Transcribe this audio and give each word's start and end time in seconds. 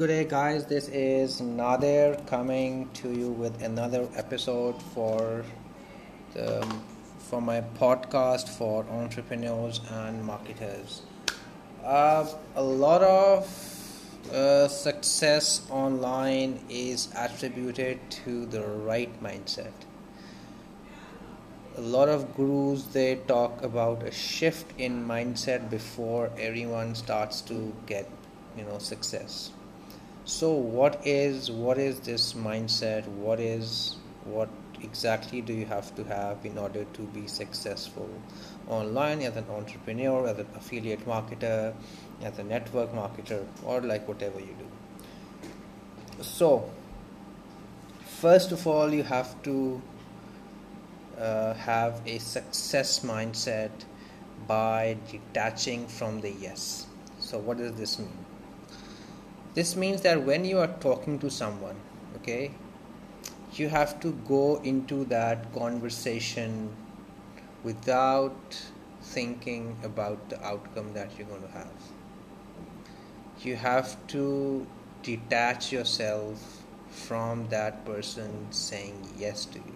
Good 0.00 0.06
day, 0.06 0.24
guys. 0.24 0.64
This 0.64 0.88
is 0.88 1.42
Nader 1.42 2.26
coming 2.26 2.88
to 2.94 3.12
you 3.12 3.32
with 3.32 3.60
another 3.62 4.08
episode 4.16 4.82
for 4.94 5.44
the 6.32 6.66
for 7.18 7.42
my 7.42 7.60
podcast 7.78 8.48
for 8.48 8.86
entrepreneurs 8.88 9.82
and 9.90 10.24
marketers. 10.24 11.02
Uh, 11.84 12.26
a 12.56 12.62
lot 12.62 13.02
of 13.02 13.44
uh, 14.32 14.68
success 14.68 15.68
online 15.68 16.58
is 16.70 17.10
attributed 17.14 18.00
to 18.24 18.46
the 18.46 18.62
right 18.62 19.22
mindset. 19.22 19.86
A 21.76 21.82
lot 21.82 22.08
of 22.08 22.34
gurus 22.34 22.84
they 22.84 23.16
talk 23.36 23.62
about 23.62 24.02
a 24.02 24.10
shift 24.10 24.72
in 24.78 25.06
mindset 25.06 25.68
before 25.68 26.30
everyone 26.38 26.94
starts 26.94 27.42
to 27.52 27.74
get 27.84 28.08
you 28.56 28.64
know 28.64 28.78
success 28.78 29.50
so 30.30 30.52
what 30.52 31.04
is 31.04 31.50
what 31.50 31.76
is 31.76 31.98
this 32.00 32.34
mindset? 32.34 33.06
What 33.22 33.40
is 33.40 33.96
what 34.24 34.48
exactly 34.80 35.40
do 35.40 35.52
you 35.52 35.66
have 35.66 35.92
to 35.96 36.04
have 36.04 36.46
in 36.46 36.56
order 36.56 36.84
to 36.98 37.02
be 37.14 37.26
successful 37.26 38.08
online 38.68 39.22
as 39.22 39.36
an 39.36 39.46
entrepreneur 39.50 40.28
as 40.28 40.38
an 40.38 40.46
affiliate 40.54 41.04
marketer 41.04 41.74
as 42.22 42.38
a 42.38 42.44
network 42.44 42.92
marketer 42.92 43.44
or 43.64 43.80
like 43.80 44.06
whatever 44.06 44.38
you 44.38 44.54
do? 44.62 46.22
So 46.22 46.70
first 48.20 48.52
of 48.52 48.66
all 48.68 48.94
you 48.94 49.02
have 49.02 49.42
to 49.42 49.82
uh, 51.18 51.54
have 51.54 52.00
a 52.06 52.18
success 52.18 53.00
mindset 53.00 53.70
by 54.46 54.96
detaching 55.10 55.88
from 55.88 56.20
the 56.20 56.30
yes. 56.30 56.86
So 57.18 57.38
what 57.38 57.58
does 57.58 57.74
this 57.74 57.98
mean 57.98 58.26
this 59.54 59.76
means 59.76 60.02
that 60.02 60.22
when 60.24 60.44
you 60.44 60.58
are 60.58 60.72
talking 60.80 61.18
to 61.18 61.30
someone 61.30 61.76
okay 62.16 62.50
you 63.54 63.68
have 63.68 63.98
to 64.00 64.12
go 64.28 64.60
into 64.62 65.04
that 65.06 65.52
conversation 65.52 66.70
without 67.64 68.56
thinking 69.02 69.76
about 69.82 70.28
the 70.28 70.42
outcome 70.44 70.92
that 70.94 71.10
you're 71.18 71.26
going 71.26 71.42
to 71.42 71.48
have. 71.48 71.72
You 73.40 73.56
have 73.56 73.96
to 74.08 74.66
detach 75.02 75.72
yourself 75.72 76.62
from 76.90 77.48
that 77.48 77.84
person 77.84 78.46
saying 78.50 79.08
yes 79.18 79.46
to 79.46 79.58
you. 79.58 79.74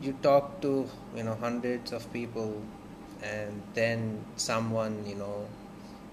You 0.00 0.12
talk 0.22 0.60
to 0.62 0.88
you 1.16 1.24
know 1.24 1.34
hundreds 1.34 1.92
of 1.92 2.10
people 2.12 2.62
and 3.22 3.62
then 3.74 4.24
someone 4.36 5.04
you 5.06 5.14
know 5.14 5.48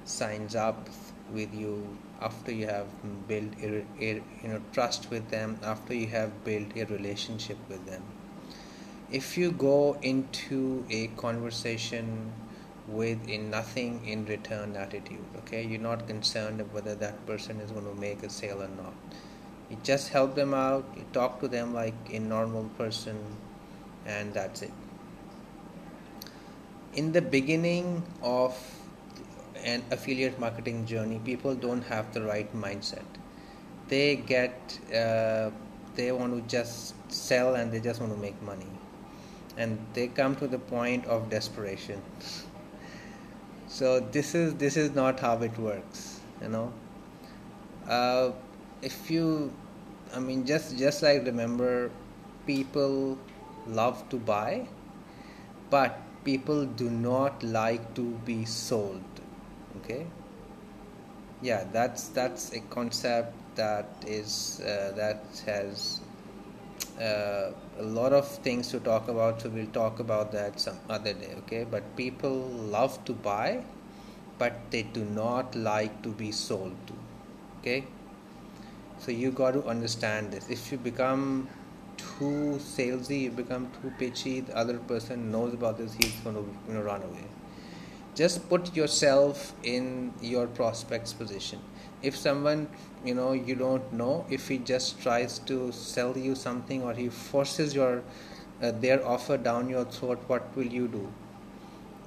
signs 0.06 0.56
up 0.56 0.90
with 1.34 1.54
you 1.54 1.98
after 2.22 2.52
you 2.52 2.68
have 2.68 2.88
built 3.28 3.54
a, 3.62 3.84
a, 4.00 4.22
you 4.44 4.50
know 4.50 4.62
trust 4.74 5.10
with 5.10 5.30
them 5.30 5.60
after 5.64 5.94
you 5.94 6.08
have 6.08 6.44
built 6.44 6.68
a 6.76 6.86
relationship 6.86 7.58
with 7.70 7.86
them. 7.86 8.04
If 9.12 9.38
you 9.38 9.52
go 9.52 9.98
into 10.02 10.86
a 10.90 11.08
conversation 11.08 12.32
with 12.88 13.20
a 13.30 13.38
nothing 13.38 14.06
in 14.06 14.26
return 14.26 14.76
attitude 14.76 15.26
okay 15.38 15.64
you're 15.64 15.80
not 15.80 16.08
concerned 16.08 16.62
whether 16.74 16.96
that 16.96 17.26
person 17.26 17.60
is 17.60 17.72
going 17.72 17.86
to 17.86 18.00
make 18.02 18.24
a 18.24 18.30
sale 18.30 18.62
or 18.62 18.70
not. 18.70 18.94
You 19.70 19.78
just 19.84 20.10
help 20.10 20.36
them 20.36 20.54
out 20.54 20.86
you 20.96 21.06
talk 21.14 21.40
to 21.42 21.48
them 21.48 21.74
like 21.74 21.94
a 22.12 22.20
normal 22.20 22.66
person 22.78 23.18
and 24.06 24.34
that's 24.34 24.62
it. 24.62 24.72
In 26.94 27.14
the 27.14 27.22
beginning 27.22 28.04
of 28.22 28.81
an 29.64 29.84
affiliate 29.92 30.40
marketing 30.40 30.86
journey, 30.86 31.20
people 31.24 31.56
don't 31.56 31.84
have 31.84 32.14
the 32.14 32.22
right 32.22 32.54
mindset. 32.56 33.06
They 33.88 34.16
get, 34.16 34.80
uh, 34.96 35.52
they 35.96 36.12
want 36.12 36.34
to 36.34 36.42
just 36.50 36.96
sell 37.12 37.56
and 37.56 37.72
they 37.72 37.80
just 37.80 38.00
want 38.00 38.14
to 38.14 38.20
make 38.20 38.42
money. 38.42 38.68
And 39.58 39.78
they 39.94 40.08
come 40.08 40.36
to 40.38 40.48
the 40.48 40.60
point 40.60 41.06
of 41.06 41.30
desperation. 41.30 42.02
so 43.68 44.00
this 44.00 44.34
is 44.34 44.56
this 44.56 44.78
is 44.78 44.96
not 44.96 45.20
how 45.20 45.38
it 45.40 45.58
works, 45.58 46.22
you 46.42 46.50
know. 46.50 46.74
Uh, 47.88 48.32
if 48.82 49.12
you, 49.12 49.52
I 50.14 50.20
mean, 50.20 50.46
just 50.46 50.78
just 50.78 51.04
like 51.04 51.26
remember, 51.26 51.92
people 52.48 53.18
love 53.68 54.08
to 54.10 54.18
buy, 54.18 54.68
but 55.70 56.00
people 56.24 56.66
do 56.66 56.90
not 56.90 57.44
like 57.44 57.94
to 57.96 58.04
be 58.26 58.46
sold 58.46 59.21
okay? 59.78 60.06
Yeah 61.42 61.66
that's 61.72 62.08
that's 62.10 62.54
a 62.54 62.60
concept 62.60 63.34
that 63.56 63.88
is 64.06 64.62
uh, 64.62 64.94
that 64.96 65.24
has 65.46 66.02
uh, 67.00 67.52
a 67.80 67.84
lot 67.84 68.14
of 68.14 68.28
things 68.28 68.70
to 68.70 68.80
talk 68.80 69.08
about 69.08 69.42
so 69.42 69.50
we'll 69.50 69.66
talk 69.68 70.00
about 70.00 70.32
that 70.32 70.60
some 70.60 70.80
other 70.90 71.14
day 71.14 71.34
okay? 71.40 71.64
But 71.64 71.96
people 71.96 72.38
love 72.78 73.04
to 73.06 73.14
buy 73.14 73.64
but 74.38 74.54
they 74.72 74.84
do 74.84 75.04
not 75.06 75.56
like 75.56 76.02
to 76.04 76.10
be 76.10 76.32
sold 76.32 76.76
to 76.88 76.94
okay? 77.60 77.86
So 79.00 79.12
you 79.12 79.32
got 79.32 79.52
to 79.54 79.64
understand 79.66 80.32
this. 80.32 80.48
If 80.48 80.72
you 80.72 80.78
become 80.78 81.50
too 81.98 82.60
salesy 82.60 83.22
you 83.22 83.32
become 83.32 83.70
too 83.82 83.92
pitchy 83.98 84.40
the 84.42 84.56
other 84.56 84.78
person 84.78 85.32
knows 85.32 85.54
about 85.54 85.78
this 85.78 85.94
he's 85.94 86.14
going 86.24 86.36
to 86.36 86.46
you 86.68 86.74
know, 86.74 86.82
run 86.82 87.02
away 87.04 87.26
just 88.16 88.48
put 88.50 88.76
yourself 88.76 89.54
in 89.64 90.14
your 90.22 90.48
prospect's 90.48 91.14
position. 91.14 91.60
If 92.02 92.18
someone 92.18 92.68
you 93.06 93.16
know 93.16 93.32
you 93.34 93.56
don't 93.56 93.94
know 93.94 94.26
if 94.30 94.48
he 94.48 94.58
just 94.58 95.02
tries 95.02 95.40
to 95.40 95.72
sell 95.72 96.18
you 96.18 96.36
something 96.36 96.84
or 96.84 96.94
he 96.94 97.10
forces 97.10 97.74
your 97.74 98.04
uh, 98.62 98.72
their 98.72 99.06
offer 99.06 99.38
down 99.38 99.70
your 99.70 99.86
throat 99.86 100.20
what 100.28 100.56
will 100.56 100.68
you 100.68 100.88
do? 100.88 101.12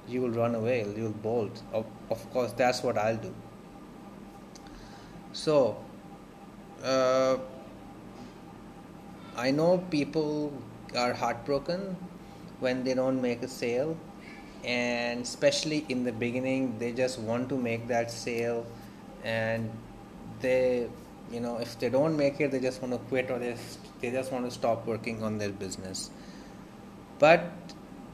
You 0.07 0.21
will 0.21 0.31
run 0.31 0.55
away 0.55 0.85
you'll 0.95 1.09
bolt. 1.11 1.61
Of, 1.73 1.85
of 2.09 2.29
course 2.31 2.51
that's 2.51 2.83
what 2.83 2.97
i'll 2.97 3.17
do. 3.17 3.33
So 5.33 5.77
uh, 6.83 7.37
i 9.37 9.51
know 9.51 9.77
people 9.89 10.53
are 10.95 11.13
heartbroken 11.13 11.95
when 12.59 12.83
they 12.83 12.93
don't 12.93 13.21
make 13.21 13.41
a 13.43 13.47
sale 13.47 13.97
and 14.65 15.21
especially 15.21 15.85
in 15.89 16.03
the 16.03 16.11
beginning 16.11 16.77
they 16.79 16.91
just 16.91 17.19
want 17.19 17.49
to 17.49 17.57
make 17.57 17.87
that 17.87 18.11
sale. 18.11 18.65
And 19.23 19.69
they 20.41 20.87
you 21.31 21.39
know 21.39 21.57
if 21.57 21.77
they 21.79 21.89
don't 21.89 22.15
make 22.15 22.39
it 22.39 22.51
they 22.51 22.59
just 22.59 22.81
want 22.81 22.93
to 22.93 22.99
quit 23.09 23.31
or 23.31 23.39
they, 23.39 23.55
they 24.01 24.11
just 24.11 24.31
want 24.31 24.45
to 24.45 24.51
stop 24.51 24.85
working 24.85 25.23
on 25.23 25.37
their 25.37 25.51
business. 25.51 26.09
But 27.19 27.43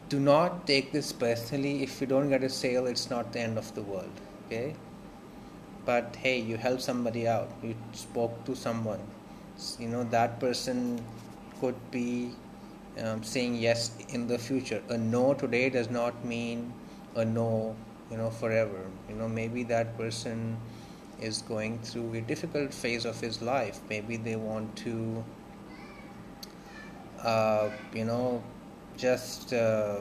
do 0.10 0.20
not 0.20 0.68
take 0.68 0.92
this 0.92 1.12
personally. 1.14 1.84
If 1.84 2.02
you 2.02 2.08
don't 2.08 2.30
get 2.30 2.44
a 2.44 2.50
sale 2.50 2.86
it's 2.86 3.10
not 3.10 3.32
the 3.34 3.40
end 3.40 3.58
of 3.58 3.74
the 3.76 3.82
world 3.82 4.12
okay? 4.46 4.76
But 5.86 6.16
hey 6.16 6.40
you 6.40 6.58
help 6.58 6.82
somebody 6.82 7.28
out. 7.28 7.50
You 7.64 7.76
spoke 7.94 8.44
to 8.46 8.56
someone. 8.56 9.00
You 9.80 9.88
know 9.88 10.04
that 10.06 10.40
person 10.40 11.04
could 11.60 11.76
be 11.92 12.34
um, 13.00 13.24
saying 13.24 13.56
yes 13.56 13.92
in 14.10 14.28
the 14.28 14.38
future. 14.38 14.82
A 14.90 14.98
no 14.98 15.34
today 15.34 15.70
does 15.70 15.90
not 15.90 16.26
mean 16.26 16.74
a 17.16 17.26
no, 17.26 17.76
you 18.10 18.18
know, 18.18 18.30
forever. 18.30 18.86
You 19.10 19.16
know, 19.16 19.28
maybe 19.28 19.64
that 19.64 19.98
person 19.98 20.58
is 21.20 21.42
going 21.42 21.80
through 21.80 22.14
a 22.14 22.22
difficult 22.22 22.74
phase 22.74 23.06
of 23.06 23.20
his 23.20 23.42
life. 23.42 23.80
Maybe 23.90 24.18
they 24.18 24.36
want 24.36 24.76
to, 24.78 25.24
uh, 27.24 27.70
you 27.94 28.06
know, 28.06 28.44
just 28.98 29.54
uh, 29.54 30.00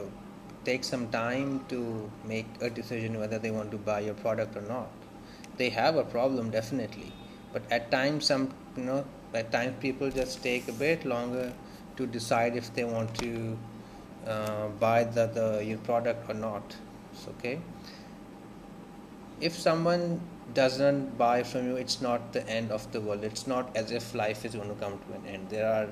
take 0.65 0.83
some 0.83 1.07
time 1.09 1.63
to 1.69 2.09
make 2.25 2.47
a 2.59 2.69
decision 2.69 3.19
whether 3.19 3.39
they 3.39 3.51
want 3.51 3.71
to 3.71 3.77
buy 3.77 4.01
your 4.01 4.15
product 4.15 4.55
or 4.57 4.61
not. 4.61 4.89
They 5.57 5.69
have 5.69 5.95
a 5.95 6.03
problem 6.03 6.49
definitely, 6.49 7.11
but 7.53 7.61
at 7.71 7.91
times 7.91 8.25
some, 8.25 8.53
you 8.75 8.83
know, 8.83 9.05
at 9.33 9.51
times 9.51 9.75
people 9.79 10.09
just 10.09 10.41
take 10.43 10.67
a 10.67 10.73
bit 10.73 11.05
longer 11.05 11.53
to 12.01 12.07
decide 12.07 12.55
if 12.55 12.73
they 12.73 12.83
want 12.83 13.13
to 13.19 13.57
uh, 14.27 14.67
buy 14.79 15.03
the, 15.03 15.27
the 15.27 15.63
your 15.65 15.77
product 15.79 16.29
or 16.29 16.33
not 16.33 16.75
okay? 17.29 17.59
If 19.39 19.57
someone 19.57 20.21
doesn't 20.53 21.17
buy 21.17 21.43
from 21.43 21.67
you 21.67 21.75
it's 21.77 22.01
not 22.01 22.33
the 22.33 22.47
end 22.47 22.71
of 22.71 22.91
the 22.91 23.01
world. 23.01 23.23
It's 23.23 23.47
not 23.47 23.75
as 23.75 23.91
if 23.91 24.13
life 24.13 24.45
is 24.45 24.55
going 24.55 24.69
to 24.69 24.75
come 24.75 24.99
to 25.07 25.13
an 25.19 25.25
end. 25.35 25.49
There 25.49 25.71
are 25.71 25.87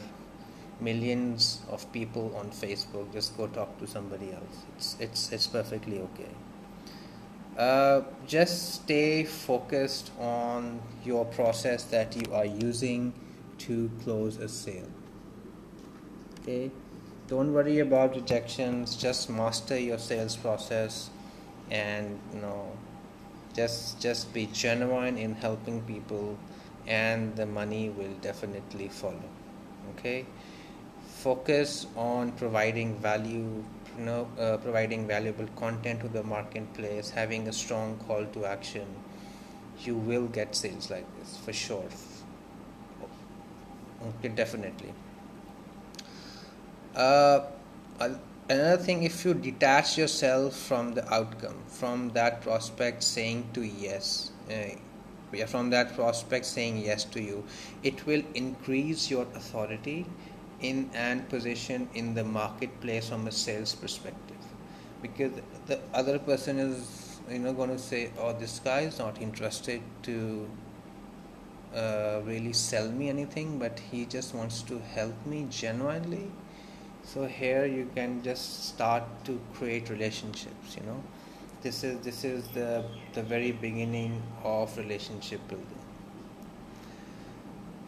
millions 0.80 1.62
of 1.70 1.92
people 1.92 2.36
on 2.36 2.52
facebook. 2.52 3.12
Just 3.14 3.38
go 3.38 3.48
talk 3.48 3.78
to 3.80 3.88
somebody 3.88 4.32
else. 4.34 4.64
It's 4.76 4.96
it's 5.00 5.32
it's 5.32 5.48
perfectly 5.48 6.00
okay. 6.10 6.32
Uh, 7.58 8.02
just 8.26 8.76
stay 8.76 9.26
focused 9.26 10.12
on 10.18 10.80
your 11.04 11.26
process 11.26 11.84
that 11.96 12.16
you 12.16 12.34
are 12.34 12.46
using 12.46 13.12
to 13.58 13.92
close 14.04 14.38
a 14.38 14.48
sale 14.48 14.88
okay? 16.50 16.72
Don't 17.28 17.54
worry 17.54 17.80
about 17.80 18.16
rejections 18.16 18.96
just 18.96 19.30
master 19.30 19.78
your 19.80 20.00
sales 20.00 20.36
process 20.36 21.10
and 21.69 22.19
you 22.34 22.42
know 22.42 22.72
just 23.56 24.01
just 24.01 24.34
be 24.34 24.48
genuine 24.48 25.18
in 25.18 25.36
helping 25.36 25.81
people 25.81 26.38
and 26.88 27.36
the 27.36 27.46
money 27.46 27.90
will 27.90 28.16
definitely 28.22 28.88
follow 28.88 29.30
okay? 29.92 30.25
Focus 31.07 31.86
on 31.96 32.31
providing 32.31 32.96
value 32.98 33.63
you 33.98 34.06
know 34.06 34.28
uh, 34.40 34.57
providing 34.57 35.06
valuable 35.07 35.48
content 35.56 36.01
to 36.01 36.07
the 36.07 36.24
marketplace 36.24 37.12
having 37.12 37.48
a 37.48 37.54
strong 37.54 37.98
call 38.07 38.25
to 38.25 38.46
action. 38.46 38.88
You 39.81 39.96
will 39.96 40.28
get 40.28 40.56
sales 40.56 40.90
like 40.90 41.06
this 41.19 41.38
for 41.38 41.54
sure. 41.54 41.90
Okay 44.10 44.30
definitely 44.30 44.94
uh, 47.00 47.46
another 48.50 48.78
thing 48.78 49.04
if 49.04 49.24
you 49.25 49.34
detach 49.34 49.98
yourself 49.98 50.56
from 50.56 50.94
the 50.94 51.13
outcome 51.13 51.57
from 51.68 52.10
that 52.10 52.42
prospect 52.42 53.04
saying 53.04 53.44
to 53.54 53.66
yes 53.66 54.31
uh, 54.51 55.46
from 55.46 55.69
that 55.69 55.94
prospect 55.96 56.46
saying 56.46 56.78
yes 56.78 57.04
to 57.06 57.22
you 57.22 57.44
it 57.84 58.06
will 58.06 58.24
increase 58.34 59.10
your 59.12 59.24
authority 59.36 60.06
in 60.62 60.90
and 60.94 61.28
position 61.30 61.88
in 61.94 62.13
the 62.13 62.24
marketplace 62.24 63.10
from 63.10 63.28
a 63.28 63.31
sales 63.31 63.75
perspective. 63.75 64.38
Because 65.01 65.31
the 65.68 65.80
other 65.94 66.19
person 66.19 66.60
is 66.60 67.19
you 67.30 67.40
know 67.40 67.54
going 67.54 67.69
to 67.69 67.80
say 67.80 68.12
oh 68.19 68.34
this 68.34 68.60
guy 68.60 68.81
is 68.81 69.00
not 69.00 69.22
interested 69.22 69.81
to 70.04 70.50
uh, 71.75 72.22
really 72.25 72.54
sell 72.54 72.90
me 72.92 73.07
anything 73.07 73.60
but 73.60 73.80
he 73.92 74.06
just 74.06 74.34
wants 74.34 74.63
to 74.63 74.80
help 74.80 75.13
me 75.28 75.46
genuinely 75.50 76.31
so 77.04 77.25
here 77.25 77.66
you 77.66 77.90
can 77.96 78.22
just 78.24 78.66
start 78.68 79.04
to 79.25 79.40
create 79.54 79.90
relationships 79.90 80.78
you 80.78 80.86
know. 80.86 81.04
This 81.62 81.84
is 81.84 82.00
this 82.00 82.24
is 82.24 82.48
the 82.50 82.86
the 83.13 83.22
very 83.22 83.51
beginning 83.51 84.22
of 84.44 84.78
relationship 84.78 85.46
building. 85.48 85.84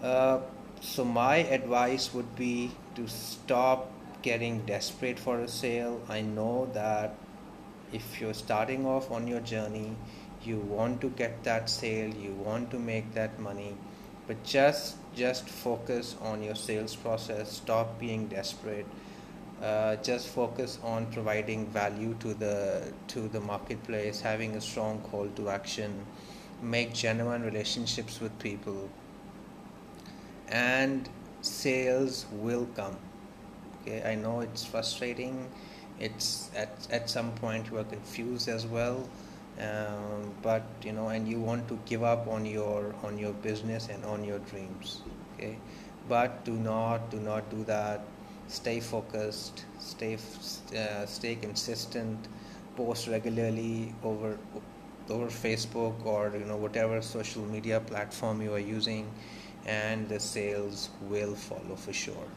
Uh, 0.04 0.40
so 0.82 1.06
my 1.06 1.38
advice 1.38 2.14
would 2.14 2.36
be 2.36 2.72
to 2.96 3.08
stop 3.08 3.92
getting 4.22 4.60
desperate 4.66 5.20
for 5.20 5.40
a 5.40 5.48
sale. 5.48 6.02
I 6.10 6.22
know 6.22 6.70
that 6.74 7.16
if 7.94 8.20
you're 8.20 8.34
starting 8.34 8.86
off 8.86 9.12
on 9.12 9.28
your 9.28 9.40
journey 9.42 9.96
you 10.44 10.58
want 10.58 11.02
to 11.02 11.10
get 11.10 11.44
that 11.44 11.70
sale 11.70 12.14
you 12.16 12.32
want 12.34 12.72
to 12.72 12.80
make 12.80 13.14
that 13.14 13.40
money 13.40 13.76
but 14.32 14.42
just 14.46 14.96
just 15.14 15.50
focus 15.50 16.16
on 16.22 16.42
your 16.42 16.56
sales 16.56 16.96
process. 16.96 17.52
Stop 17.52 18.00
being 18.00 18.28
desperate. 18.28 18.86
Uh, 19.62 19.98
just 19.98 20.30
focus 20.30 20.80
on 20.84 21.06
providing 21.08 21.66
value 21.66 22.14
to 22.22 22.34
the 22.34 22.94
to 23.10 23.28
the 23.28 23.42
marketplace 23.42 24.22
having 24.22 24.56
a 24.56 24.62
strong 24.62 25.00
call 25.12 25.28
to 25.36 25.50
action. 25.50 26.06
Make 26.62 26.94
genuine 26.94 27.44
relationships 27.44 28.22
with 28.22 28.32
people. 28.40 28.90
And 30.48 31.10
sales 31.42 32.26
will 32.32 32.68
come. 32.74 32.96
Okay 33.82 34.02
i 34.14 34.16
know 34.16 34.40
it's 34.40 34.64
frustrating. 34.64 35.36
It's 36.00 36.50
at, 36.56 36.88
at 36.90 37.10
some 37.10 37.32
point 37.34 37.70
you 37.70 37.80
are 37.80 37.90
confused 37.98 38.48
as 38.48 38.66
well 38.66 39.10
um, 39.60 40.34
but 40.42 40.64
you 40.84 40.92
know 40.94 41.10
and 41.10 41.28
you 41.28 41.40
want 41.40 41.68
to 41.68 41.80
give 41.86 42.04
up 42.04 42.28
on 42.28 42.46
your 42.46 42.96
on 43.04 43.18
your 43.18 43.34
business 43.34 43.90
and 43.90 44.04
on 44.06 44.24
your 44.24 44.40
dreams 44.40 45.02
okay? 45.36 45.58
But 46.10 46.44
do 46.46 46.54
not 46.54 47.10
do 47.12 47.20
not 47.20 47.50
do 47.50 47.64
that. 47.66 48.02
Stay 48.48 48.80
focused. 48.80 49.66
Stay 49.80 50.18
uh, 50.78 51.06
stay 51.06 51.36
consistent. 51.36 52.28
Post 52.76 53.08
regularly 53.08 53.94
over 54.04 54.38
over 55.10 55.28
facebook 55.28 56.06
or 56.06 56.32
you 56.38 56.46
know 56.46 56.56
whatever 56.58 57.02
social 57.02 57.44
media 57.46 57.80
platform 57.80 58.42
you 58.42 58.54
are 58.54 58.60
using 58.78 59.12
and 59.66 60.08
the 60.10 60.20
sales 60.20 60.90
will 61.10 61.36
follow 61.36 61.76
for 61.76 61.94
sure. 61.94 62.28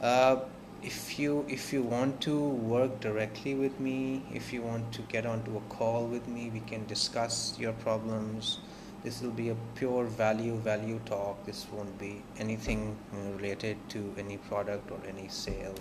Uh, 0.00 0.36
if 0.82 1.18
you 1.18 1.44
if 1.48 1.72
you 1.72 1.82
want 1.82 2.20
to 2.20 2.38
work 2.38 3.00
directly 3.00 3.54
with 3.54 3.80
me 3.80 4.22
if 4.32 4.52
you 4.52 4.62
want 4.62 4.92
to 4.92 5.02
get 5.02 5.26
onto 5.26 5.56
a 5.56 5.60
call 5.68 6.06
with 6.06 6.28
me 6.28 6.50
we 6.52 6.60
can 6.60 6.86
discuss 6.86 7.58
your 7.58 7.72
problems. 7.72 8.58
This 9.02 9.22
will 9.22 9.30
be 9.30 9.48
a 9.50 9.56
pure 9.76 10.04
value 10.04 10.56
value 10.56 11.00
talk. 11.06 11.44
This 11.46 11.66
won't 11.72 11.98
be 11.98 12.22
anything 12.38 12.96
related 13.36 13.76
to 13.90 14.12
any 14.18 14.36
product 14.36 14.90
or 14.90 14.98
any 15.08 15.28
sale. 15.28 15.74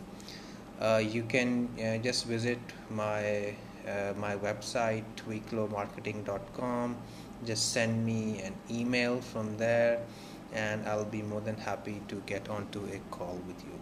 Uh, 0.79 1.01
you 1.03 1.23
can 1.23 1.69
uh, 1.79 1.97
just 1.97 2.25
visit 2.25 2.59
my 2.89 3.55
uh, 3.87 4.13
my 4.17 4.35
website 4.35 5.03
tweaklowmarketing.com 5.15 6.97
just 7.45 7.71
send 7.71 8.05
me 8.05 8.41
an 8.41 8.53
email 8.69 9.21
from 9.21 9.57
there 9.57 10.01
and 10.53 10.87
I'll 10.87 11.05
be 11.05 11.21
more 11.21 11.41
than 11.41 11.55
happy 11.55 12.01
to 12.07 12.15
get 12.25 12.49
onto 12.49 12.85
a 12.85 12.99
call 13.11 13.39
with 13.47 13.63
you 13.63 13.79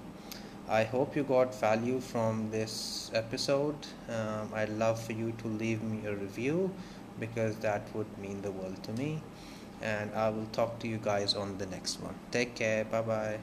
I 0.70 0.84
hope 0.84 1.16
you 1.16 1.24
got 1.24 1.54
value 1.60 2.00
from 2.00 2.50
this 2.52 3.12
episode 3.14 3.76
um, 4.10 4.52
I'd 4.54 4.70
love 4.70 5.02
for 5.02 5.14
you 5.14 5.32
to 5.40 5.48
leave 5.48 5.82
me 5.84 6.06
a 6.06 6.16
review 6.16 6.72
because 7.20 7.56
that 7.58 7.84
would 7.94 8.18
mean 8.18 8.42
the 8.42 8.52
world 8.52 8.82
to 8.84 8.92
me 8.94 9.22
and 9.82 10.12
I 10.16 10.30
will 10.30 10.48
talk 10.48 10.80
to 10.80 10.88
you 10.88 10.98
guys 10.98 11.36
on 11.36 11.58
the 11.58 11.66
next 11.66 12.00
one. 12.02 12.16
Take 12.32 12.56
care. 12.56 12.86
Bye 12.86 13.02
bye. 13.02 13.40